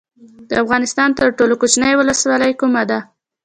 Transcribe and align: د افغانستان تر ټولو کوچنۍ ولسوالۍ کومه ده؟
د 0.49 0.51
افغانستان 0.63 1.09
تر 1.19 1.27
ټولو 1.37 1.53
کوچنۍ 1.61 1.93
ولسوالۍ 1.95 2.51
کومه 2.61 2.83
ده؟ 2.89 2.99